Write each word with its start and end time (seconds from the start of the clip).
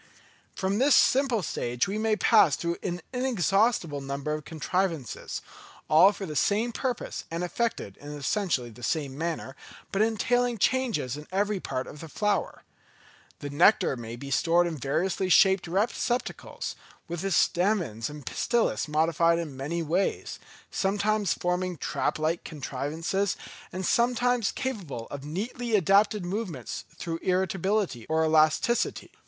From 0.55 0.79
this 0.79 0.95
simple 0.95 1.43
stage 1.43 1.87
we 1.87 1.99
may 1.99 2.15
pass 2.15 2.55
through 2.55 2.77
an 2.81 3.01
inexhaustible 3.13 4.01
number 4.01 4.33
of 4.33 4.45
contrivances, 4.45 5.43
all 5.87 6.11
for 6.11 6.25
the 6.25 6.35
same 6.35 6.71
purpose 6.71 7.25
and 7.29 7.43
effected 7.43 7.97
in 7.97 8.11
essentially 8.11 8.71
the 8.71 8.81
same 8.81 9.15
manner, 9.15 9.55
but 9.91 10.01
entailing 10.01 10.57
changes 10.57 11.17
in 11.17 11.27
every 11.31 11.59
part 11.59 11.85
of 11.85 11.99
the 11.99 12.09
flower. 12.09 12.63
The 13.41 13.51
nectar 13.51 13.95
may 13.95 14.15
be 14.15 14.31
stored 14.31 14.65
in 14.65 14.75
variously 14.75 15.29
shaped 15.29 15.67
receptacles, 15.67 16.75
with 17.07 17.21
the 17.21 17.29
stamens 17.29 18.09
and 18.09 18.25
pistils 18.25 18.87
modified 18.87 19.37
in 19.37 19.55
many 19.55 19.83
ways, 19.83 20.39
sometimes 20.71 21.35
forming 21.35 21.77
trap 21.77 22.17
like 22.17 22.43
contrivances, 22.43 23.37
and 23.71 23.85
sometimes 23.85 24.51
capable 24.51 25.05
of 25.11 25.23
neatly 25.25 25.75
adapted 25.75 26.25
movements 26.25 26.85
through 26.97 27.19
irritability 27.21 28.07
or 28.07 28.23
elasticity. 28.25 29.11